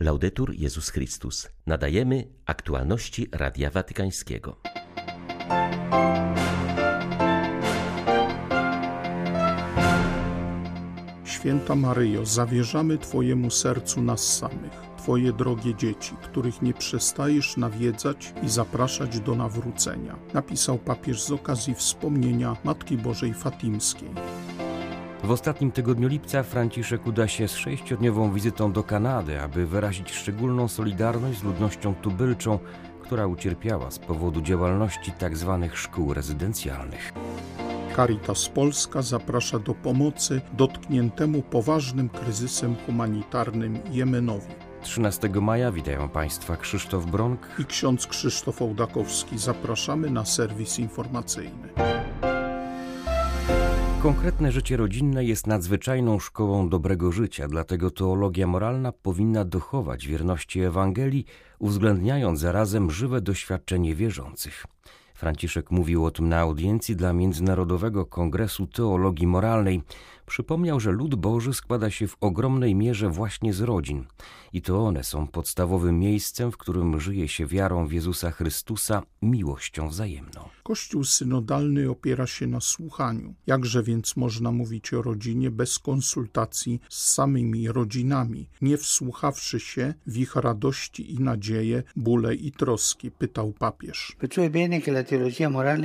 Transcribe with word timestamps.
Laudetur 0.00 0.54
Jezus 0.54 0.90
Chrystus. 0.90 1.48
Nadajemy 1.66 2.28
aktualności 2.46 3.28
Radia 3.32 3.70
Watykańskiego. 3.70 4.60
Święta 11.24 11.74
Maryjo, 11.74 12.26
zawierzamy 12.26 12.98
Twojemu 12.98 13.50
sercu 13.50 14.02
nas 14.02 14.36
samych, 14.36 14.72
Twoje 14.98 15.32
drogie 15.32 15.74
dzieci, 15.74 16.12
których 16.22 16.62
nie 16.62 16.74
przestajesz 16.74 17.56
nawiedzać 17.56 18.34
i 18.42 18.48
zapraszać 18.48 19.20
do 19.20 19.34
nawrócenia, 19.34 20.18
napisał 20.34 20.78
papież 20.78 21.22
z 21.22 21.30
okazji 21.30 21.74
wspomnienia 21.74 22.56
Matki 22.64 22.96
Bożej 22.96 23.34
Fatimskiej. 23.34 24.08
W 25.28 25.30
ostatnim 25.30 25.72
tygodniu 25.72 26.08
lipca 26.08 26.42
Franciszek 26.42 27.06
uda 27.06 27.28
się 27.28 27.48
z 27.48 27.54
sześciodniową 27.56 28.32
wizytą 28.32 28.72
do 28.72 28.82
Kanady, 28.82 29.40
aby 29.40 29.66
wyrazić 29.66 30.12
szczególną 30.12 30.68
solidarność 30.68 31.38
z 31.38 31.42
ludnością 31.42 31.94
tubylczą, 31.94 32.58
która 33.02 33.26
ucierpiała 33.26 33.90
z 33.90 33.98
powodu 33.98 34.40
działalności 34.40 35.12
tzw. 35.20 35.58
Tak 35.62 35.76
szkół 35.76 36.14
rezydencjalnych. 36.14 37.12
Caritas 37.96 38.48
Polska 38.48 39.02
zaprasza 39.02 39.58
do 39.58 39.74
pomocy 39.74 40.40
dotkniętemu 40.52 41.42
poważnym 41.42 42.08
kryzysem 42.08 42.76
humanitarnym 42.86 43.78
Jemenowi. 43.90 44.54
13 44.82 45.28
maja 45.28 45.72
witają 45.72 46.08
Państwa 46.08 46.56
Krzysztof 46.56 47.06
Bronk 47.06 47.40
i 47.58 47.64
ksiądz 47.64 48.06
Krzysztof 48.06 48.62
Ołdakowski. 48.62 49.38
Zapraszamy 49.38 50.10
na 50.10 50.24
serwis 50.24 50.78
informacyjny. 50.78 51.68
Konkretne 54.02 54.52
życie 54.52 54.76
rodzinne 54.76 55.24
jest 55.24 55.46
nadzwyczajną 55.46 56.18
szkołą 56.18 56.68
dobrego 56.68 57.12
życia, 57.12 57.48
dlatego 57.48 57.90
teologia 57.90 58.46
moralna 58.46 58.92
powinna 58.92 59.44
dochować 59.44 60.06
wierności 60.06 60.60
Ewangelii, 60.60 61.24
uwzględniając 61.58 62.40
zarazem 62.40 62.90
żywe 62.90 63.20
doświadczenie 63.20 63.94
wierzących. 63.94 64.66
Franciszek 65.14 65.70
mówił 65.70 66.04
o 66.04 66.10
tym 66.10 66.28
na 66.28 66.38
audiencji 66.38 66.96
dla 66.96 67.12
Międzynarodowego 67.12 68.06
Kongresu 68.06 68.66
Teologii 68.66 69.26
Moralnej. 69.26 69.82
Przypomniał, 70.28 70.80
że 70.80 70.90
lud 70.90 71.14
Boży 71.14 71.54
składa 71.54 71.90
się 71.90 72.08
w 72.08 72.16
ogromnej 72.20 72.74
mierze 72.74 73.10
właśnie 73.10 73.52
z 73.52 73.60
rodzin 73.60 74.04
i 74.52 74.62
to 74.62 74.86
one 74.86 75.04
są 75.04 75.26
podstawowym 75.26 75.98
miejscem, 75.98 76.52
w 76.52 76.56
którym 76.56 77.00
żyje 77.00 77.28
się 77.28 77.46
wiarą 77.46 77.86
w 77.86 77.92
Jezusa 77.92 78.30
Chrystusa, 78.30 79.02
miłością 79.22 79.88
wzajemną. 79.88 80.40
Kościół 80.62 81.04
synodalny 81.04 81.90
opiera 81.90 82.26
się 82.26 82.46
na 82.46 82.60
słuchaniu. 82.60 83.34
Jakże 83.46 83.82
więc 83.82 84.16
można 84.16 84.52
mówić 84.52 84.94
o 84.94 85.02
rodzinie 85.02 85.50
bez 85.50 85.78
konsultacji 85.78 86.80
z 86.88 87.14
samymi 87.14 87.72
rodzinami, 87.72 88.48
nie 88.60 88.76
wsłuchawszy 88.76 89.60
się 89.60 89.94
w 90.06 90.16
ich 90.16 90.36
radości 90.36 91.14
i 91.14 91.20
nadzieje, 91.20 91.82
bóle 91.96 92.34
i 92.34 92.52
troski? 92.52 93.10
Pytał 93.10 93.52
papież. 93.52 94.16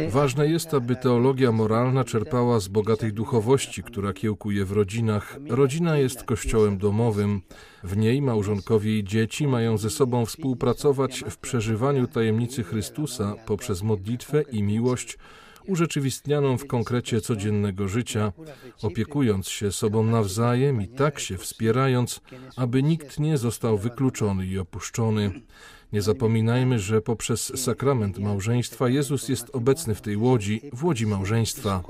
Ważne 0.09 0.47
jest, 0.47 0.73
aby 0.73 0.95
teologia 0.95 1.52
moralna 1.52 2.03
czerpała 2.03 2.59
z 2.59 2.67
bogatej 2.67 3.13
duchowości, 3.13 3.83
która 3.83 4.13
kiełkuje 4.13 4.33
w 4.66 4.72
rodzinach. 4.72 5.39
Rodzina 5.50 5.98
jest 5.98 6.23
kościołem 6.23 6.78
domowym. 6.78 7.42
W 7.84 7.98
niej 7.98 8.22
małżonkowie 8.22 9.00
i 9.00 9.03
dzieci 9.03 9.48
mają 9.48 9.78
ze 9.78 9.90
sobą 9.90 10.25
współpracować 10.25 11.23
w 11.30 11.38
przeżywaniu 11.38 12.08
tajemnicy 12.08 12.64
Chrystusa 12.64 13.36
poprzez 13.45 13.84
modlitwę 13.84 14.42
i 14.42 14.64
miłość 14.64 15.17
urzeczywistnianą 15.67 16.58
w 16.58 16.67
konkrecie 16.67 17.22
codziennego 17.22 17.88
życia, 17.88 18.31
opiekując 18.81 19.48
się 19.48 19.72
sobą 19.72 20.03
nawzajem 20.03 20.81
i 20.81 20.88
tak 20.88 21.20
się 21.20 21.38
wspierając, 21.38 22.22
aby 22.56 22.84
nikt 22.84 23.20
nie 23.20 23.38
został 23.38 23.78
wykluczony 23.78 24.45
i 24.45 24.59
opuszczony. 24.59 25.31
Nie 25.94 26.02
zapominajmy, 26.02 26.80
że 26.80 27.02
poprzez 27.02 27.61
sakrament 27.63 28.19
małżeństwa 28.19 28.89
Jezus 28.89 29.30
jest 29.30 29.55
obecny 29.55 29.95
w 29.95 30.02
tej 30.02 30.17
łodzi, 30.17 30.61
w 30.73 30.85
łodzi 30.85 31.08
małżeństwa. 31.08 31.84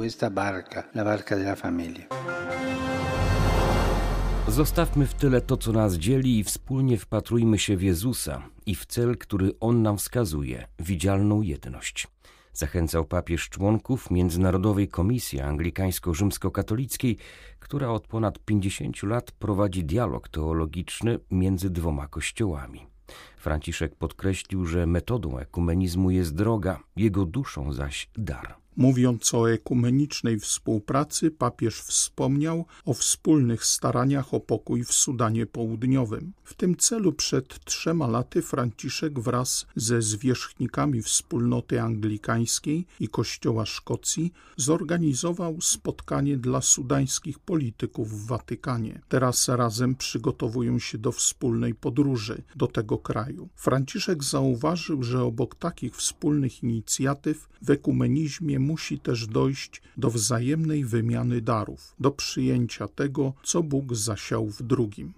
Zostawmy 4.48 5.08
w 5.08 5.14
tyle 5.14 5.42
to, 5.42 5.58
co 5.58 5.72
nas 5.72 5.94
dzieli 5.94 6.40
i 6.40 6.44
wspólnie 6.44 6.98
wpatrujmy 6.98 7.60
się 7.60 7.78
w 7.78 7.82
Jezusa 7.82 8.44
i 8.66 8.76
w 8.76 8.86
cel, 8.86 9.18
który 9.18 9.52
On 9.60 9.82
nam 9.82 9.98
wskazuje 9.98 10.68
widzialną 10.80 11.42
jedność. 11.42 12.08
Zachęcał 12.54 13.06
papież 13.06 13.50
członków 13.50 14.12
Międzynarodowej 14.12 14.88
Komisji 14.88 15.40
Anglikańsko-Rzymskokatolickiej, 15.40 17.18
która 17.60 17.90
od 17.90 18.08
ponad 18.08 18.40
50 18.40 19.04
lat 19.04 19.32
prowadzi 19.32 19.84
dialog 19.84 20.30
teologiczny 20.30 21.20
między 21.32 21.70
dwoma 21.70 22.08
kościołami. 22.08 22.93
Franciszek 23.38 23.96
podkreślił, 23.96 24.66
że 24.66 24.86
metodą 24.86 25.38
ekumenizmu 25.38 26.12
jest 26.12 26.36
droga, 26.36 26.80
jego 26.96 27.26
duszą 27.26 27.74
zaś 27.74 28.10
dar. 28.18 28.63
Mówiąc 28.78 29.34
o 29.34 29.52
ekumenicznej 29.52 30.40
współpracy, 30.40 31.32
papież 31.32 31.82
wspomniał 31.82 32.66
o 32.86 32.94
wspólnych 32.94 33.66
staraniach 33.66 34.34
o 34.34 34.40
pokój 34.40 34.84
w 34.84 34.94
Sudanie 34.94 35.46
Południowym. 35.46 36.34
W 36.44 36.54
tym 36.54 36.78
celu 36.78 37.14
przed 37.14 37.66
trzema 37.66 38.08
laty 38.08 38.42
Franciszek 38.42 39.20
wraz 39.20 39.66
ze 39.76 40.02
zwierzchnikami 40.02 41.02
wspólnoty 41.02 41.82
anglikańskiej 41.82 42.86
i 43.00 43.08
Kościoła 43.08 43.66
Szkocji 43.66 44.34
zorganizował 44.58 45.62
spotkanie 45.62 46.38
dla 46.38 46.62
sudańskich 46.62 47.40
polityków 47.40 48.10
w 48.12 48.28
Watykanie. 48.28 49.02
Teraz 49.08 49.48
razem 49.48 49.96
przygotowują 49.96 50.80
się 50.80 50.98
do 50.98 51.12
wspólnej 51.12 51.76
podróży 51.76 52.44
do 52.56 52.68
tego 52.68 52.98
kraju. 52.98 53.50
Franciszek 53.56 54.24
zauważył, 54.24 55.04
że 55.04 55.24
obok 55.24 55.56
takich 55.56 55.96
wspólnych 55.96 56.64
inicjatyw 56.64 57.50
w 57.62 57.70
ekumenizmie 57.70 58.60
musi 58.64 59.00
też 59.00 59.28
dojść 59.28 59.82
do 59.98 60.10
wzajemnej 60.10 60.86
wymiany 60.86 61.42
darów, 61.42 61.96
do 62.00 62.12
przyjęcia 62.12 62.88
tego, 62.88 63.34
co 63.44 63.64
Bóg 63.64 63.96
zasiał 63.96 64.48
w 64.48 64.64
drugim. 64.64 65.14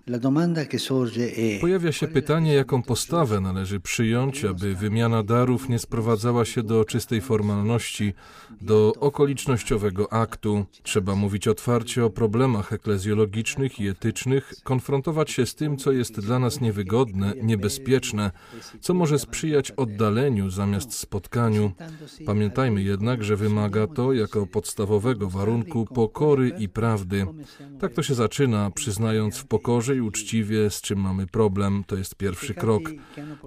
Pojawia 1.62 1.92
się 1.92 2.08
pytanie, 2.08 2.54
jaką 2.54 2.84
postawę 2.84 3.40
należy 3.40 3.80
przyjąć, 3.80 4.46
aby 4.46 4.76
wymiana 4.76 5.24
darów 5.24 5.70
nie 5.70 5.80
sprowadzała 5.80 6.46
się 6.46 6.64
do 6.64 6.86
czystej 6.86 7.22
formalności, 7.22 8.14
do 8.62 8.94
okolicznościowego 9.00 10.14
aktu. 10.14 10.66
Trzeba 10.84 11.16
mówić 11.16 11.48
otwarcie 11.48 12.06
o 12.06 12.10
problemach 12.10 12.74
eklezjologicznych 12.74 13.80
i 13.80 13.88
etycznych, 13.88 14.54
konfrontować 14.64 15.32
się 15.32 15.46
z 15.46 15.56
tym, 15.56 15.78
co 15.78 15.92
jest 15.92 16.20
dla 16.20 16.40
nas 16.40 16.62
niewygodne, 16.62 17.34
niebezpieczne, 17.44 18.32
co 18.82 18.94
może 18.94 19.20
sprzyjać 19.20 19.72
oddaleniu 19.72 20.50
zamiast 20.50 20.94
spotkaniu. 20.94 21.72
Pamiętajmy 22.26 22.84
jednak, 22.84 23.24
że 23.24 23.35
wymaga 23.36 23.88
to 23.88 24.14
jako 24.14 24.48
podstawowego 24.48 25.30
warunku 25.30 25.86
pokory 25.86 26.52
i 26.60 26.70
prawdy. 26.70 27.26
Tak 27.80 27.94
to 27.94 28.04
się 28.04 28.16
zaczyna, 28.16 28.72
przyznając 28.72 29.38
w 29.38 29.46
pokorze 29.46 29.96
i 29.96 30.02
uczciwie, 30.02 30.70
z 30.70 30.82
czym 30.82 31.00
mamy 31.00 31.28
problem. 31.28 31.84
To 31.88 31.96
jest 31.96 32.16
pierwszy 32.16 32.54
krok. 32.54 32.92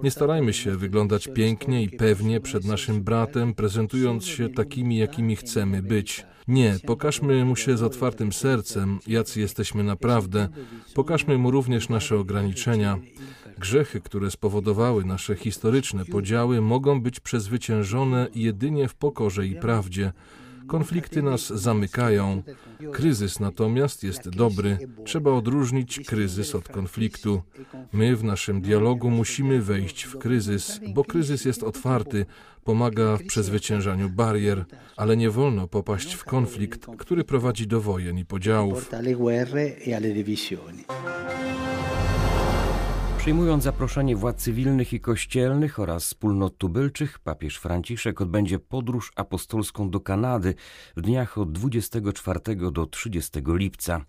Nie 0.03 0.11
starajmy 0.11 0.53
się 0.53 0.75
wyglądać 0.77 1.27
pięknie 1.27 1.83
i 1.83 1.89
pewnie 1.89 2.41
przed 2.41 2.65
naszym 2.65 3.03
bratem, 3.03 3.53
prezentując 3.53 4.25
się 4.25 4.49
takimi, 4.49 4.97
jakimi 4.97 5.35
chcemy 5.35 5.81
być. 5.83 6.25
Nie, 6.47 6.75
pokażmy 6.85 7.45
mu 7.45 7.55
się 7.55 7.77
z 7.77 7.83
otwartym 7.83 8.33
sercem, 8.33 8.99
jacy 9.07 9.39
jesteśmy 9.39 9.83
naprawdę. 9.83 10.49
Pokażmy 10.95 11.37
mu 11.37 11.51
również 11.51 11.89
nasze 11.89 12.17
ograniczenia. 12.17 12.99
Grzechy, 13.59 14.01
które 14.01 14.31
spowodowały 14.31 15.05
nasze 15.05 15.35
historyczne 15.35 16.05
podziały, 16.05 16.61
mogą 16.61 17.01
być 17.01 17.19
przezwyciężone 17.19 18.27
jedynie 18.35 18.87
w 18.87 18.95
pokorze 18.95 19.47
i 19.47 19.55
prawdzie. 19.55 20.11
Konflikty 20.67 21.21
nas 21.21 21.47
zamykają. 21.47 22.43
Kryzys 22.91 23.39
natomiast 23.39 24.03
jest 24.03 24.29
dobry. 24.29 24.77
Trzeba 25.05 25.31
odróżnić 25.31 25.99
kryzys 26.07 26.55
od 26.55 26.67
konfliktu. 26.67 27.41
My 27.93 28.15
w 28.15 28.23
naszym 28.23 28.61
dialogu 28.61 29.09
musimy 29.09 29.61
wejść 29.61 30.03
w 30.03 30.17
kryzys, 30.17 30.79
bo 30.93 31.03
kryzys 31.03 31.45
jest 31.45 31.63
otwarty, 31.63 32.25
pomaga 32.63 33.17
w 33.17 33.23
przezwyciężaniu 33.23 34.09
barier, 34.09 34.65
ale 34.97 35.17
nie 35.17 35.29
wolno 35.29 35.67
popaść 35.67 36.13
w 36.13 36.23
konflikt, 36.23 36.85
który 36.97 37.23
prowadzi 37.23 37.67
do 37.67 37.81
wojen 37.81 38.17
i 38.17 38.25
podziałów. 38.25 38.89
Przyjmując 43.19 43.63
zaproszenie 43.63 44.15
władz 44.15 44.37
cywilnych 44.37 44.93
i 44.93 44.99
kościelnych 44.99 45.79
oraz 45.79 46.03
wspólnot 46.03 46.57
tubylczych, 46.57 47.19
papież 47.19 47.57
Franciszek 47.57 48.21
odbędzie 48.21 48.59
podróż 48.59 49.11
apostolską 49.15 49.89
do 49.89 49.99
Kanady 49.99 50.55
w 50.97 51.01
dniach 51.01 51.37
od 51.37 51.51
24 51.51 52.39
do 52.71 52.85
30 52.85 53.39
lipca. 53.47 54.05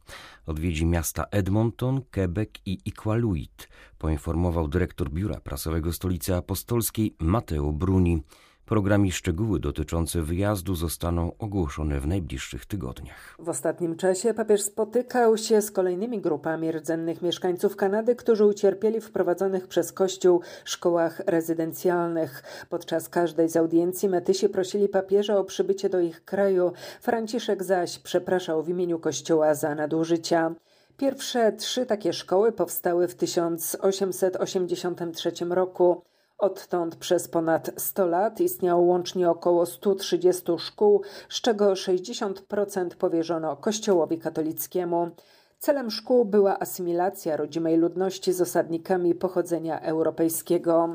Odwiedzi 0.47 0.87
miasta 0.87 1.25
Edmonton, 1.31 2.03
Quebec 2.15 2.49
i 2.67 2.79
Iqaluit, 2.85 3.69
poinformował 3.99 4.69
dyrektor 4.69 5.11
Biura 5.11 5.41
Prasowego 5.41 5.93
Stolicy 5.93 6.35
Apostolskiej 6.35 7.17
Mateo 7.19 7.73
Bruni. 7.73 8.23
Program 8.71 9.07
i 9.07 9.13
szczegóły 9.13 9.61
dotyczące 9.61 10.23
wyjazdu 10.23 10.75
zostaną 10.75 11.33
ogłoszone 11.39 12.01
w 12.01 12.07
najbliższych 12.07 12.67
tygodniach. 12.67 13.37
W 13.39 13.49
ostatnim 13.49 13.97
czasie 13.97 14.35
papież 14.35 14.63
spotykał 14.63 15.37
się 15.37 15.63
z 15.63 15.71
kolejnymi 15.71 16.21
grupami 16.21 16.73
rdzennych 16.73 17.23
mieszkańców 17.23 17.77
Kanady, 17.77 18.17
którzy 18.17 18.45
ucierpieli 18.45 19.01
w 19.01 19.05
wprowadzonych 19.05 19.69
przez 19.69 19.93
Kościół 19.93 20.41
szkołach 20.65 21.23
rezydencjalnych. 21.27 22.43
Podczas 22.69 23.09
każdej 23.09 23.49
z 23.49 23.57
audiencji 23.57 24.09
metysi 24.09 24.49
prosili 24.49 24.89
papieża 24.89 25.39
o 25.39 25.45
przybycie 25.45 25.89
do 25.89 26.01
ich 26.01 26.25
kraju. 26.25 26.73
Franciszek 27.01 27.65
zaś 27.65 27.99
przepraszał 27.99 28.63
w 28.63 28.69
imieniu 28.69 28.99
Kościoła 28.99 29.55
za 29.55 29.75
nadużycia. 29.75 30.55
Pierwsze 30.97 31.53
trzy 31.53 31.87
takie 31.87 32.13
szkoły 32.13 32.53
powstały 32.53 33.09
w 33.09 33.15
1883 33.15 35.33
roku. 35.49 36.03
Odtąd 36.41 36.97
przez 36.97 37.29
ponad 37.29 37.71
100 37.77 38.07
lat 38.07 38.41
istniało 38.41 38.83
łącznie 38.83 39.31
około 39.31 39.67
130 39.67 40.43
szkół, 40.59 41.03
z 41.29 41.41
czego 41.41 41.73
60% 41.73 42.89
powierzono 42.99 43.57
Kościołowi 43.57 44.19
katolickiemu. 44.19 45.11
Celem 45.59 45.91
szkół 45.91 46.25
była 46.25 46.59
asymilacja 46.59 47.37
rodzimej 47.37 47.77
ludności 47.77 48.33
z 48.33 48.41
osadnikami 48.41 49.15
pochodzenia 49.15 49.81
europejskiego. 49.81 50.89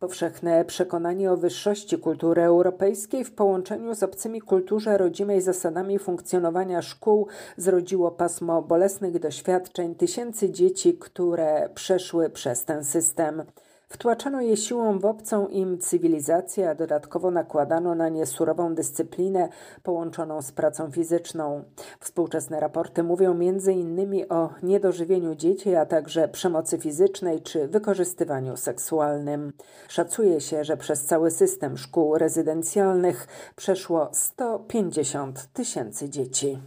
Powszechne 0.00 0.64
przekonanie 0.64 1.32
o 1.32 1.36
wyższości 1.36 1.98
kultury 1.98 2.42
europejskiej 2.42 3.24
w 3.24 3.34
połączeniu 3.34 3.94
z 3.94 4.02
obcymi 4.02 4.40
kulturze 4.40 4.98
rodzimej 4.98 5.40
zasadami 5.40 5.98
funkcjonowania 5.98 6.82
szkół 6.82 7.26
zrodziło 7.56 8.10
pasmo 8.10 8.62
bolesnych 8.62 9.18
doświadczeń 9.18 9.94
tysięcy 9.94 10.50
dzieci, 10.50 10.98
które 10.98 11.70
przeszły 11.74 12.30
przez 12.30 12.64
ten 12.64 12.84
system. 12.84 13.42
Wtłaczano 13.88 14.40
je 14.40 14.56
siłą 14.56 14.98
w 14.98 15.04
obcą 15.04 15.46
im 15.46 15.78
cywilizację, 15.78 16.70
a 16.70 16.74
dodatkowo 16.74 17.30
nakładano 17.30 17.94
na 17.94 18.08
nie 18.08 18.26
surową 18.26 18.74
dyscyplinę 18.74 19.48
połączoną 19.82 20.42
z 20.42 20.52
pracą 20.52 20.90
fizyczną. 20.90 21.64
Współczesne 22.00 22.60
raporty 22.60 23.02
mówią 23.02 23.30
m.in. 23.30 24.24
o 24.28 24.50
niedożywieniu 24.62 25.34
dzieci, 25.34 25.74
a 25.74 25.86
także 25.86 26.28
przemocy 26.28 26.78
fizycznej 26.78 27.42
czy 27.42 27.68
wykorzystywaniu 27.68 28.56
seksualnym. 28.56 29.52
Szacuje 29.88 30.40
się, 30.40 30.64
że 30.64 30.76
przez 30.76 31.04
cały 31.04 31.30
system 31.30 31.78
szkół 31.78 32.18
rezydencjalnych 32.18 33.28
przeszło 33.56 34.08
150 34.12 35.48
tysięcy 35.52 36.10
dzieci. 36.10 36.58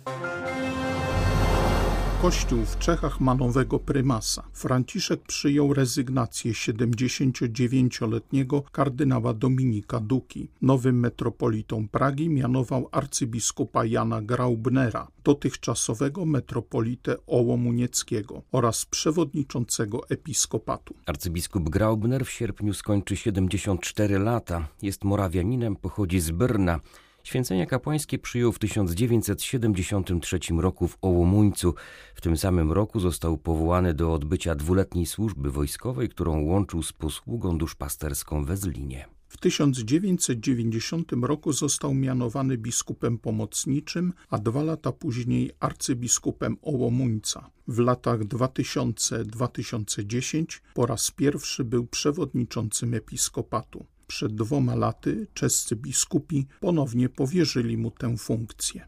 Kościół 2.22 2.66
w 2.66 2.78
Czechach 2.78 3.20
ma 3.20 3.36
nowego 3.36 3.80
prymasa. 3.80 4.44
Franciszek 4.54 5.22
przyjął 5.22 5.74
rezygnację 5.74 6.52
79-letniego 6.52 8.64
kardynała 8.72 9.34
Dominika 9.34 10.00
Duki. 10.00 10.48
Nowym 10.62 11.00
metropolitą 11.00 11.88
Pragi 11.88 12.30
mianował 12.30 12.90
arcybiskupa 12.92 13.86
Jana 13.86 14.22
Graubnera, 14.22 15.08
dotychczasowego 15.24 16.26
metropolitę 16.26 17.16
Ołomunieckiego 17.28 18.42
oraz 18.52 18.86
przewodniczącego 18.86 20.10
episkopatu. 20.10 20.96
Arcybiskup 21.06 21.70
Graubner 21.70 22.26
w 22.26 22.32
sierpniu 22.32 22.74
skończy 22.74 23.16
74 23.16 24.20
lata. 24.20 24.68
Jest 24.82 25.04
morawianinem, 25.04 25.76
pochodzi 25.76 26.20
z 26.20 26.32
Brna. 26.32 26.80
Święcenia 27.24 27.66
kapłańskie 27.66 28.20
przyjął 28.20 28.52
w 28.52 28.60
1973 28.60 30.40
roku 30.58 30.88
w 30.88 30.98
Ołomuńcu. 31.02 31.74
W 32.16 32.22
tym 32.22 32.38
samym 32.38 32.72
roku 32.72 33.00
został 33.00 33.38
powołany 33.38 33.94
do 33.94 34.14
odbycia 34.14 34.56
dwuletniej 34.56 35.06
służby 35.06 35.52
wojskowej, 35.52 36.10
którą 36.10 36.42
łączył 36.42 36.84
z 36.84 36.94
posługą 36.94 37.58
duszpasterską 37.58 38.46
we 38.46 38.58
Zlinie. 38.58 39.06
W 39.30 39.38
1990 39.38 41.12
roku 41.22 41.54
został 41.54 41.94
mianowany 41.94 42.58
biskupem 42.58 43.18
pomocniczym, 43.18 44.14
a 44.30 44.38
dwa 44.38 44.64
lata 44.64 44.92
później 44.92 45.52
arcybiskupem 45.60 46.58
Ołomuńca. 46.62 47.50
W 47.68 47.80
latach 47.80 48.20
2000-2010 48.20 50.62
po 50.74 50.86
raz 50.86 51.12
pierwszy 51.12 51.64
był 51.64 51.88
przewodniczącym 51.88 52.94
episkopatu. 52.94 53.86
Przed 54.10 54.36
dwoma 54.36 54.76
laty 54.76 55.28
czescy 55.34 55.76
biskupi 55.76 56.48
ponownie 56.60 57.10
powierzyli 57.10 57.78
mu 57.78 57.92
tę 57.92 58.18
funkcję. 58.18 58.86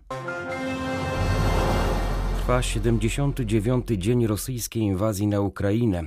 Trwa 2.38 2.62
79. 2.62 3.88
dzień 3.97 4.27
rosyjskiej 4.27 4.83
inwazji 4.83 5.27
na 5.27 5.41
Ukrainę. 5.41 6.03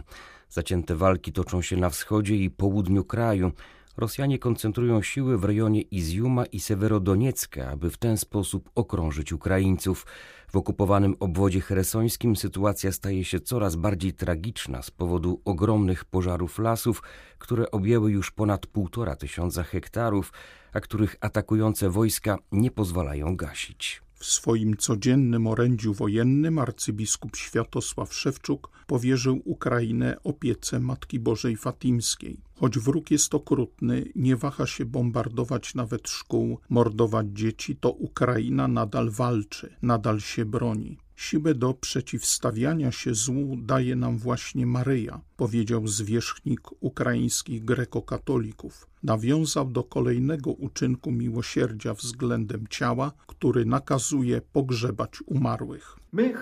Zacięte 0.49 0.97
walki 0.97 1.33
toczą 1.33 1.63
się 1.63 1.77
na 1.77 1.91
wschodzie 1.91 2.37
i 2.37 2.51
południu 2.51 3.05
kraju. 3.05 3.53
Rosjanie 3.97 4.39
koncentrują 4.39 5.03
siły 5.03 5.39
w 5.39 5.45
rejonie 5.45 5.81
Izjuma 5.81 6.47
i 6.47 6.61
Sewerodoniecka, 6.61 7.71
aby 7.71 7.91
w 7.91 7.97
ten 7.97 8.17
sposób 8.17 8.71
okrążyć 8.75 9.33
Ukraińców. 9.33 10.07
W 10.49 10.57
okupowanym 10.57 11.17
obwodzie 11.21 11.61
cheresońskim 11.61 12.37
sytuacja 12.37 12.93
staje 12.93 13.25
się 13.25 13.41
coraz 13.41 13.77
bardziej 13.77 14.13
tragiczna 14.13 14.83
z 14.83 14.91
powodu 14.91 15.41
ogromnych 15.45 16.05
pożarów 16.05 16.59
lasów, 16.59 17.03
które 17.39 17.71
objęły 17.71 18.13
już 18.13 18.31
ponad 18.31 18.67
półtora 18.67 19.17
tysiąca 19.17 19.63
hektarów, 19.63 20.33
a 20.73 20.81
których 20.81 21.17
atakujące 21.21 21.91
wojska 21.91 22.39
nie 22.53 22.71
pozwalają 22.71 23.37
gasić. 23.37 24.04
W 24.25 24.31
swoim 24.31 24.77
codziennym 24.77 25.47
orędziu 25.47 25.95
wojennym 25.95 26.59
arcybiskup 26.59 27.37
Światosław 27.37 28.15
Szewczuk 28.15 28.71
powierzył 28.87 29.43
Ukrainę 29.45 30.17
opiece 30.23 30.81
Matki 30.81 31.21
Bożej 31.21 31.57
Fatimskiej. 31.57 32.41
Choć 32.55 32.79
wróg 32.79 33.11
jest 33.11 33.35
okrutny, 33.35 34.13
nie 34.15 34.37
waha 34.37 34.67
się 34.67 34.85
bombardować 34.85 35.75
nawet 35.75 36.09
szkół, 36.09 36.59
mordować 36.69 37.27
dzieci, 37.33 37.77
to 37.77 37.91
Ukraina 37.91 38.69
nadal 38.69 39.11
walczy, 39.11 39.75
nadal 39.83 40.21
się 40.21 40.45
broni. 40.45 40.99
Siłę 41.17 41.55
do 41.55 41.75
przeciwstawiania 41.75 42.93
się 42.93 43.15
złu 43.15 43.57
daje 43.63 43.97
nam 43.97 44.19
właśnie 44.19 44.67
Maryja, 44.67 45.21
powiedział 45.37 45.89
zwierzchnik 45.89 46.61
ukraińskich 46.81 47.65
grekokatolików. 47.65 48.87
Nawiązał 49.03 49.71
do 49.71 49.85
kolejnego 49.85 50.51
uczynku 50.51 51.13
miłosierdzia 51.13 51.95
względem 51.95 52.65
ciała, 52.71 53.13
który 53.27 53.65
nakazuje 53.65 54.41
pogrzebać 54.41 55.11
umarłych. 55.27 55.97
My, 56.13 56.33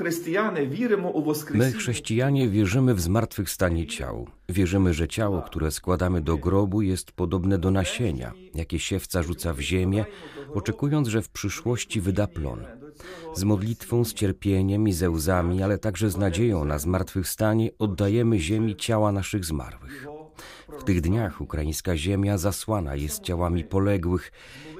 chrześcijanie, 1.72 2.48
wierzymy 2.48 2.94
w 2.94 3.00
zmartwychwstanie 3.00 3.86
ciał. 3.86 4.26
Wierzymy, 4.48 4.94
że 4.94 5.08
ciało, 5.08 5.42
które 5.42 5.70
składamy 5.70 6.20
do 6.20 6.36
grobu, 6.36 6.82
jest 6.82 7.12
podobne 7.12 7.58
do 7.58 7.70
nasienia, 7.70 8.32
jakie 8.54 8.78
siewca 8.78 9.22
rzuca 9.22 9.52
w 9.52 9.60
ziemię, 9.60 10.04
oczekując, 10.54 11.08
że 11.08 11.22
w 11.22 11.28
przyszłości 11.28 12.00
wyda 12.00 12.26
plon. 12.26 12.81
Z 13.34 13.44
modlitwą, 13.44 14.04
z 14.04 14.14
cierpieniem 14.14 14.88
i 14.88 14.92
ze 14.92 15.10
łzami, 15.10 15.62
ale 15.62 15.78
także 15.78 16.10
z 16.10 16.16
nadzieją 16.16 16.64
na 16.64 16.78
zmartwychwstanie 16.78 17.70
oddajemy 17.78 18.38
ziemi 18.38 18.76
ciała 18.76 19.12
naszych 19.12 19.44
zmarłych. 19.44 20.06
W 20.80 20.84
tych 20.84 21.00
dniach 21.00 21.40
ukraińska 21.40 21.96
ziemia 21.96 22.38
zasłana 22.38 22.94
jest 22.94 23.22
ciałami 23.22 23.64
poległych. 23.64 24.32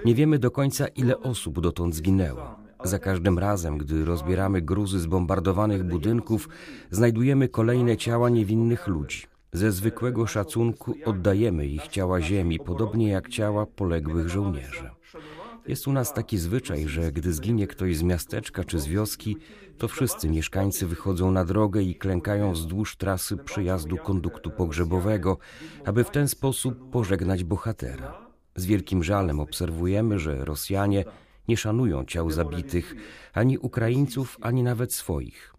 Nie 0.05 0.15
wiemy 0.15 0.39
do 0.39 0.51
końca, 0.51 0.89
ile 0.89 1.19
osób 1.19 1.61
dotąd 1.61 1.95
zginęło. 1.95 2.57
Za 2.85 2.99
każdym 2.99 3.39
razem, 3.39 3.79
gdy 3.79 4.05
rozbieramy 4.05 4.63
gruzy 4.63 5.01
zbombardowanych 5.01 5.85
budynków, 5.85 6.49
znajdujemy 6.91 7.49
kolejne 7.49 7.97
ciała 7.97 8.31
niewinnych 8.31 8.87
ludzi. 8.87 9.23
Ze 9.53 9.73
zwykłego 9.73 10.27
szacunku 10.27 10.95
oddajemy 11.05 11.67
ich 11.67 11.89
ciała 11.89 12.21
ziemi, 12.21 12.59
podobnie 12.59 13.09
jak 13.09 13.29
ciała 13.29 13.67
poległych 13.67 14.29
żołnierzy. 14.29 14.91
Jest 15.67 15.89
u 15.89 15.93
nas 15.93 16.15
taki 16.15 16.39
zwyczaj, 16.39 16.89
że 16.89 17.13
gdy 17.13 17.33
zginie 17.33 17.67
ktoś 17.67 17.97
z 17.97 18.03
miasteczka 18.03 18.65
czy 18.65 18.81
z 18.81 18.87
wioski, 18.87 19.37
to 19.79 19.89
wszyscy 19.89 20.29
mieszkańcy 20.29 20.87
wychodzą 20.87 21.31
na 21.31 21.45
drogę 21.45 21.83
i 21.83 21.95
klękają 21.95 22.53
wzdłuż 22.53 22.97
trasy 22.97 23.37
przejazdu 23.37 23.97
konduktu 23.97 24.51
pogrzebowego, 24.51 25.39
aby 25.85 26.05
w 26.05 26.11
ten 26.11 26.29
sposób 26.29 26.91
pożegnać 26.91 27.45
bohatera. 27.45 28.29
Z 28.57 28.67
wielkim 28.67 29.05
żalem 29.05 29.41
obserwujemy, 29.41 30.19
że 30.19 30.45
Rosjanie 30.45 31.05
nie 31.49 31.57
szanują 31.57 32.05
ciał 32.05 32.31
zabitych, 32.31 32.95
ani 33.33 33.59
Ukraińców, 33.59 34.39
ani 34.41 34.63
nawet 34.63 34.93
swoich. 34.93 35.55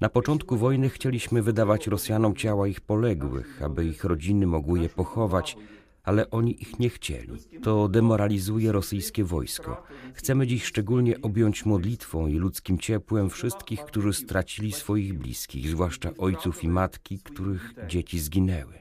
Na 0.00 0.08
początku 0.08 0.56
wojny 0.56 0.88
chcieliśmy 0.88 1.42
wydawać 1.42 1.86
Rosjanom 1.86 2.36
ciała 2.36 2.68
ich 2.68 2.80
poległych, 2.80 3.62
aby 3.62 3.84
ich 3.84 4.04
rodziny 4.04 4.46
mogły 4.46 4.80
je 4.80 4.88
pochować, 4.88 5.56
ale 6.02 6.30
oni 6.30 6.62
ich 6.62 6.78
nie 6.78 6.90
chcieli. 6.90 7.32
To 7.62 7.88
demoralizuje 7.88 8.72
rosyjskie 8.72 9.24
wojsko. 9.24 9.82
Chcemy 10.14 10.46
dziś 10.46 10.64
szczególnie 10.64 11.20
objąć 11.22 11.66
modlitwą 11.66 12.26
i 12.26 12.34
ludzkim 12.34 12.78
ciepłem 12.78 13.30
wszystkich, 13.30 13.84
którzy 13.84 14.12
stracili 14.12 14.72
swoich 14.72 15.18
bliskich, 15.18 15.68
zwłaszcza 15.68 16.10
ojców 16.18 16.64
i 16.64 16.68
matki, 16.68 17.18
których 17.18 17.74
dzieci 17.88 18.20
zginęły. 18.20 18.74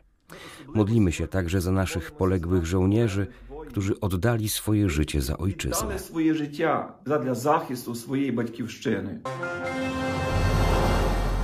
Modlimy 0.76 1.12
się 1.12 1.28
także 1.28 1.62
za 1.62 1.72
naszych 1.72 2.12
poległych 2.12 2.66
żołnierzy, 2.66 3.28
którzy 3.70 4.00
oddali 4.00 4.50
swoje 4.50 4.90
życie 4.90 5.22
za 5.22 5.38
ojczyznę. 5.38 6.00
swoje 6.00 6.36
życie 6.36 6.70
dla 7.06 7.20
swojej. 7.96 9.22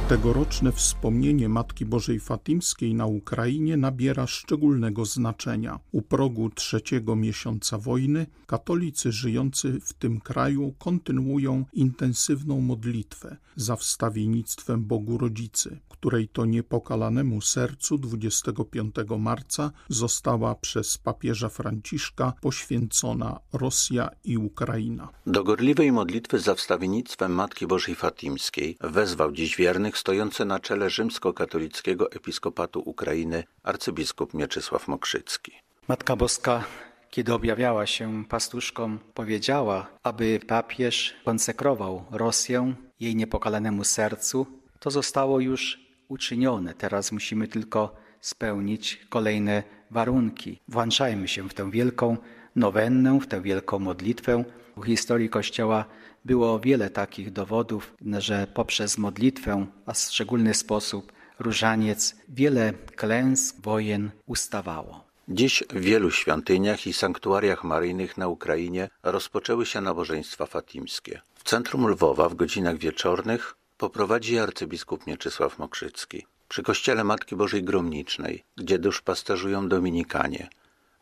Tegoroczne 0.10 0.72
wspomnienie 0.72 1.50
Matki 1.50 1.86
Bożej 1.86 2.20
Fatimskiej 2.20 2.94
na 2.94 3.06
Ukrainie 3.06 3.78
nabiera 3.78 4.28
szczególnego 4.28 5.06
znaczenia. 5.06 5.80
U 5.92 6.02
progu 6.02 6.50
trzeciego 6.50 7.16
miesiąca 7.16 7.78
wojny 7.78 8.26
katolicy 8.46 9.12
żyjący 9.12 9.80
w 9.82 9.94
tym 9.94 10.20
kraju 10.20 10.74
kontynuują 10.80 11.66
intensywną 11.74 12.62
modlitwę 12.62 13.38
za 13.56 13.76
wstawiennictwem 13.76 14.86
Bogu 14.86 15.18
Rodzicy, 15.18 15.80
której 16.06 16.28
to 16.28 16.46
niepokalanemu 16.46 17.42
sercu 17.42 17.98
25 17.98 18.96
marca 19.18 19.72
została 19.90 20.56
przez 20.56 20.98
papieża 20.98 21.50
Franciszka 21.50 22.34
poświęcona 22.42 23.40
Rosja 23.54 24.10
i 24.24 24.38
Ukraina. 24.38 25.10
Do 25.28 25.44
gorliwej 25.44 25.92
modlitwy 25.92 26.40
za 26.40 26.56
wstawiennictwem 26.56 27.32
Matki 27.32 27.68
Bożej 27.68 27.96
Fatimskiej 27.96 28.78
wezwał 28.82 29.32
dziś 29.32 29.56
wiernych 29.56 29.98
stojący 29.98 30.46
na 30.46 30.60
czele 30.60 30.90
rzymskokatolickiego 30.90 32.12
episkopatu 32.12 32.80
Ukrainy 32.86 33.44
arcybiskup 33.64 34.34
Mieczysław 34.34 34.88
Mokrzycki. 34.88 35.52
Matka 35.88 36.16
Boska 36.16 36.64
kiedy 37.10 37.34
objawiała 37.34 37.86
się 37.86 38.26
pastuszkom, 38.30 39.00
powiedziała, 39.14 39.88
aby 40.04 40.40
papież 40.48 41.16
konsekrował 41.26 42.06
Rosję 42.12 42.76
jej 43.00 43.16
niepokalanemu 43.16 43.84
sercu, 43.84 44.46
to 44.80 44.92
zostało 44.92 45.40
już 45.40 45.85
uczynione. 46.08 46.74
Teraz 46.74 47.12
musimy 47.12 47.48
tylko 47.48 47.96
spełnić 48.22 49.06
kolejne 49.10 49.64
warunki. 49.92 50.60
Włączajmy 50.68 51.28
się 51.28 51.50
w 51.50 51.54
tę 51.54 51.72
wielką 51.72 52.18
nowennę, 52.56 53.20
w 53.20 53.28
tę 53.28 53.42
wielką 53.42 53.80
modlitwę. 53.80 54.44
W 54.78 54.86
historii 54.86 55.30
Kościoła 55.30 55.86
było 56.26 56.60
wiele 56.60 56.90
takich 56.90 57.32
dowodów, 57.32 57.96
że 58.18 58.48
poprzez 58.54 58.98
modlitwę, 58.98 59.66
a 59.86 59.94
w 59.94 59.98
szczególny 59.98 60.54
sposób 60.54 61.12
różaniec, 61.40 62.16
wiele 62.30 62.74
klęsk, 62.74 63.56
wojen 63.62 64.12
ustawało. 64.26 65.06
Dziś 65.28 65.64
w 65.70 65.80
wielu 65.80 66.12
świątyniach 66.12 66.88
i 66.88 66.94
sanktuariach 66.94 67.64
maryjnych 67.64 68.18
na 68.18 68.28
Ukrainie 68.28 68.90
rozpoczęły 69.04 69.66
się 69.66 69.82
nabożeństwa 69.82 70.46
fatimskie. 70.46 71.22
W 71.36 71.44
centrum 71.44 71.88
Lwowa 71.88 72.30
w 72.30 72.36
godzinach 72.36 72.78
wieczornych 72.78 73.56
poprowadzi 73.78 74.40
arcybiskup 74.40 75.08
Mieczysław 75.08 75.60
Mokrzycki. 75.60 76.26
Przy 76.48 76.64
kościele 76.64 77.04
Matki 77.04 77.36
Bożej 77.36 77.64
Gromnicznej, 77.64 78.44
gdzie 78.58 78.80
duszpasterzują 78.80 79.70
dominikanie, 79.70 80.50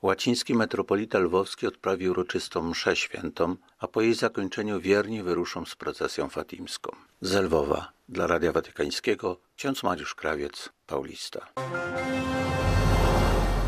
łaciński 0.02 0.56
metropolita 0.56 1.20
lwowski 1.20 1.68
odprawi 1.68 2.10
uroczystą 2.10 2.70
mszę 2.70 2.96
świętą, 2.96 3.56
a 3.80 3.88
po 3.88 4.02
jej 4.02 4.14
zakończeniu 4.14 4.80
wierni 4.80 5.24
wyruszą 5.24 5.66
z 5.66 5.76
procesją 5.76 6.30
fatimską. 6.30 6.92
Z 7.22 7.34
Lwowa, 7.34 7.92
dla 8.10 8.28
Radia 8.28 8.52
Watykańskiego, 8.52 9.38
ksiądz 9.56 9.84
Mariusz 9.84 10.16
Krawiec, 10.16 10.70
Paulista. 10.88 11.48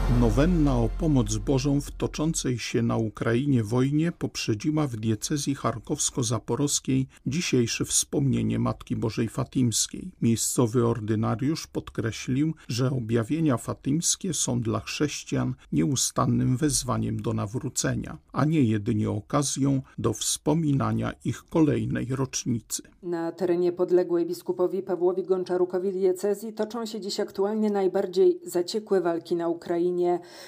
Nowenna 0.09 0.77
o 0.77 0.89
pomoc 1.00 1.38
Bożą 1.38 1.81
w 1.81 1.91
toczącej 1.91 2.59
się 2.59 2.81
na 2.81 2.97
Ukrainie 2.97 3.63
wojnie 3.63 4.12
poprzedziła 4.12 4.88
w 4.88 4.95
diecezji 4.95 5.55
charkowsko-zaporowskiej 5.55 7.05
dzisiejsze 7.27 7.85
wspomnienie 7.85 8.59
Matki 8.59 8.95
Bożej 8.95 9.29
Fatimskiej. 9.29 10.12
Miejscowy 10.21 10.88
ordynariusz 10.88 11.67
podkreślił, 11.67 12.53
że 12.67 12.91
objawienia 12.91 13.57
fatimskie 13.57 14.33
są 14.33 14.62
dla 14.62 14.79
chrześcijan 14.79 15.53
nieustannym 15.71 16.57
wezwaniem 16.57 17.21
do 17.21 17.33
nawrócenia, 17.33 18.17
a 18.33 18.45
nie 18.45 18.62
jedynie 18.62 19.09
okazją 19.09 19.81
do 19.97 20.13
wspominania 20.13 21.13
ich 21.25 21.43
kolejnej 21.50 22.05
rocznicy. 22.05 22.83
Na 23.03 23.31
terenie 23.31 23.71
podległej 23.71 24.25
biskupowi 24.25 24.83
Pawłowi 24.83 25.24
Gonczarukowi 25.24 25.91
diecezji 25.91 26.53
toczą 26.53 26.85
się 26.85 27.01
dziś 27.01 27.19
aktualnie 27.19 27.69
najbardziej 27.69 28.39
zaciekłe 28.43 29.01
walki 29.01 29.35
na 29.35 29.47
Ukrainie 29.47 29.94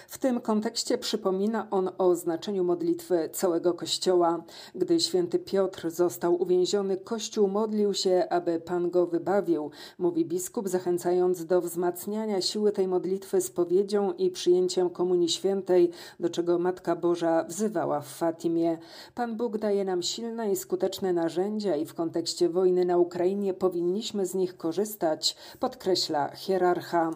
w 0.07 0.17
tym 0.17 0.41
kontekście 0.41 0.97
przypomina 0.97 1.67
on 1.71 1.89
o 1.97 2.15
znaczeniu 2.15 2.63
modlitwy 2.63 3.29
całego 3.33 3.73
Kościoła. 3.73 4.43
Gdy 4.75 4.99
święty 4.99 5.39
Piotr 5.39 5.89
został 5.89 6.41
uwięziony, 6.41 6.97
Kościół 6.97 7.47
modlił 7.47 7.93
się, 7.93 8.27
aby 8.29 8.59
Pan 8.59 8.89
go 8.89 9.07
wybawił, 9.07 9.71
mówi 9.97 10.25
biskup, 10.25 10.69
zachęcając 10.69 11.45
do 11.45 11.61
wzmacniania 11.61 12.41
siły 12.41 12.71
tej 12.71 12.87
modlitwy 12.87 13.41
spowiedzią 13.41 14.13
i 14.13 14.31
przyjęciem 14.31 14.89
Komunii 14.89 15.29
Świętej, 15.29 15.91
do 16.19 16.29
czego 16.29 16.59
Matka 16.59 16.95
Boża 16.95 17.43
wzywała 17.43 18.01
w 18.01 18.07
Fatimie. 18.07 18.77
Pan 19.15 19.37
Bóg 19.37 19.57
daje 19.57 19.85
nam 19.85 20.03
silne 20.03 20.51
i 20.51 20.55
skuteczne 20.55 21.13
narzędzia 21.13 21.75
i 21.75 21.85
w 21.85 21.93
kontekście 21.93 22.49
wojny 22.49 22.85
na 22.85 22.97
Ukrainie 22.97 23.53
powinniśmy 23.53 24.25
z 24.25 24.33
nich 24.33 24.57
korzystać, 24.57 25.35
podkreśla 25.59 26.35
hierarcha. 26.35 27.11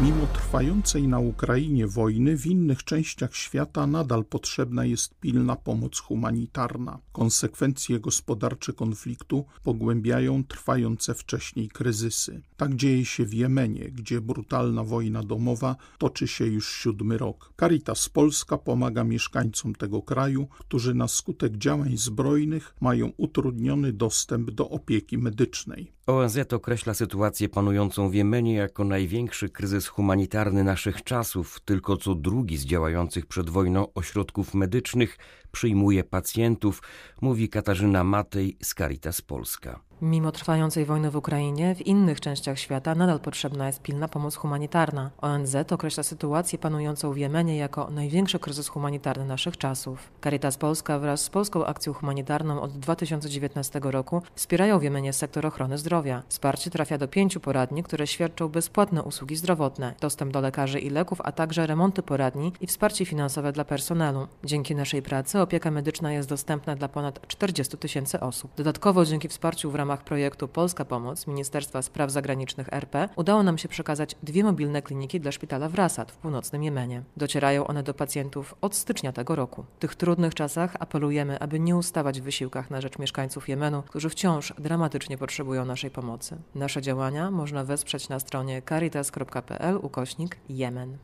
Mimo 0.00 0.26
trwającej 0.26 1.08
na 1.08 1.18
Ukrainie 1.18 1.86
wojny, 1.86 2.36
w 2.36 2.46
innych 2.46 2.84
częściach 2.84 3.36
świata 3.36 3.86
nadal 3.86 4.24
potrzebna 4.24 4.84
jest 4.84 5.14
pilna 5.20 5.56
pomoc 5.56 5.98
humanitarna. 5.98 6.98
Konsekwencje 7.12 8.00
gospodarcze 8.00 8.72
konfliktu 8.72 9.44
pogłębiają 9.62 10.44
trwające 10.44 11.14
wcześniej 11.14 11.68
kryzysy. 11.68 12.42
Tak 12.56 12.74
dzieje 12.74 13.04
się 13.04 13.24
w 13.24 13.34
Jemenie, 13.34 13.90
gdzie 13.90 14.20
brutalna 14.20 14.84
wojna 14.84 15.22
domowa 15.22 15.76
toczy 15.98 16.28
się 16.28 16.46
już 16.46 16.72
siódmy 16.72 17.18
rok. 17.18 17.52
Caritas 17.60 18.08
Polska 18.08 18.58
pomaga 18.58 19.04
mieszkańcom 19.04 19.74
tego 19.74 20.02
kraju, 20.02 20.46
którzy 20.58 20.94
na 20.94 21.08
skutek 21.08 21.56
działań 21.56 21.96
zbrojnych 21.96 22.74
mają 22.80 23.12
utrudniony 23.16 23.92
dostęp 23.92 24.50
do 24.50 24.70
opieki 24.70 25.18
medycznej. 25.18 25.92
ONZ 26.06 26.38
określa 26.52 26.94
sytuację 26.94 27.48
panującą 27.48 28.10
w 28.10 28.14
Jemenie 28.14 28.54
jako 28.54 28.84
największy 28.84 29.48
kryzys 29.84 29.88
humanitarny 29.88 30.64
naszych 30.64 31.02
czasów. 31.02 31.60
Tylko 31.64 31.96
co 31.96 32.14
drugi 32.14 32.56
z 32.56 32.64
działających 32.64 33.26
przed 33.26 33.50
wojną 33.50 33.92
ośrodków 33.94 34.54
medycznych 34.54 35.18
przyjmuje 35.52 36.04
pacjentów, 36.04 36.82
mówi 37.20 37.48
Katarzyna 37.48 38.04
Matej 38.04 38.56
z 38.62 38.74
Caritas 38.74 39.22
Polska. 39.22 39.80
Mimo 40.04 40.32
trwającej 40.32 40.84
wojny 40.84 41.10
w 41.10 41.16
Ukrainie, 41.16 41.74
w 41.74 41.86
innych 41.86 42.20
częściach 42.20 42.58
świata 42.58 42.94
nadal 42.94 43.20
potrzebna 43.20 43.66
jest 43.66 43.82
pilna 43.82 44.08
pomoc 44.08 44.36
humanitarna. 44.36 45.10
ONZ 45.20 45.56
określa 45.72 46.02
sytuację 46.02 46.58
panującą 46.58 47.12
w 47.12 47.16
Jemenie 47.16 47.56
jako 47.56 47.90
największy 47.90 48.38
kryzys 48.38 48.68
humanitarny 48.68 49.24
naszych 49.24 49.58
czasów. 49.58 50.10
Caritas 50.24 50.56
Polska 50.56 50.98
wraz 50.98 51.20
z 51.20 51.30
Polską 51.30 51.66
Akcją 51.66 51.92
Humanitarną 51.92 52.60
od 52.60 52.78
2019 52.78 53.80
roku 53.82 54.22
wspierają 54.34 54.78
w 54.78 54.82
Jemenie 54.82 55.12
sektor 55.12 55.46
ochrony 55.46 55.78
zdrowia. 55.78 56.22
Wsparcie 56.28 56.70
trafia 56.70 56.98
do 56.98 57.08
pięciu 57.08 57.40
poradni, 57.40 57.82
które 57.82 58.06
świadczą 58.06 58.48
bezpłatne 58.48 59.02
usługi 59.02 59.36
zdrowotne, 59.36 59.94
dostęp 60.00 60.32
do 60.32 60.40
lekarzy 60.40 60.80
i 60.80 60.90
leków, 60.90 61.20
a 61.24 61.32
także 61.32 61.66
remonty 61.66 62.02
poradni 62.02 62.52
i 62.60 62.66
wsparcie 62.66 63.06
finansowe 63.06 63.52
dla 63.52 63.64
personelu. 63.64 64.26
Dzięki 64.44 64.74
naszej 64.74 65.02
pracy 65.02 65.40
opieka 65.40 65.70
medyczna 65.70 66.12
jest 66.12 66.28
dostępna 66.28 66.76
dla 66.76 66.88
ponad 66.88 67.26
40 67.26 67.78
tysięcy 67.78 68.20
osób. 68.20 68.50
Dodatkowo 68.56 69.04
dzięki 69.04 69.28
wsparciu 69.28 69.70
w 69.70 69.74
ramach 69.74 69.93
ramach 69.94 70.04
projektu 70.04 70.48
Polska 70.48 70.84
Pomoc 70.84 71.26
Ministerstwa 71.26 71.82
Spraw 71.82 72.10
Zagranicznych 72.10 72.68
RP 72.72 73.08
udało 73.16 73.42
nam 73.42 73.58
się 73.58 73.68
przekazać 73.68 74.16
dwie 74.22 74.44
mobilne 74.44 74.82
kliniki 74.82 75.20
dla 75.20 75.32
szpitala 75.32 75.68
w 75.68 75.74
Rasad 75.74 76.12
w 76.12 76.16
północnym 76.16 76.62
Jemenie. 76.62 77.02
Docierają 77.16 77.66
one 77.66 77.82
do 77.82 77.94
pacjentów 77.94 78.54
od 78.60 78.74
stycznia 78.74 79.12
tego 79.12 79.36
roku. 79.36 79.64
W 79.76 79.78
tych 79.78 79.94
trudnych 79.94 80.34
czasach 80.34 80.76
apelujemy, 80.80 81.38
aby 81.40 81.60
nie 81.60 81.76
ustawać 81.76 82.20
w 82.20 82.24
wysiłkach 82.24 82.70
na 82.70 82.80
rzecz 82.80 82.98
mieszkańców 82.98 83.48
Jemenu, 83.48 83.82
którzy 83.82 84.08
wciąż 84.08 84.54
dramatycznie 84.58 85.18
potrzebują 85.18 85.64
naszej 85.64 85.90
pomocy. 85.90 86.36
Nasze 86.54 86.82
działania 86.82 87.30
można 87.30 87.64
wesprzeć 87.64 88.08
na 88.08 88.20
stronie 88.20 88.62
caritas.pl 88.68 89.78
ukośnik 89.82 90.36
Jemen. 90.48 90.98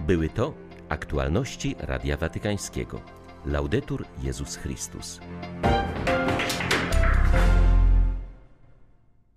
Były 0.00 0.28
to 0.28 0.54
aktualności 0.88 1.76
Radia 1.78 2.16
Watykańskiego. 2.16 3.00
Laudetur 3.46 4.04
Jezus 4.22 4.56
Chrystus. 4.56 5.20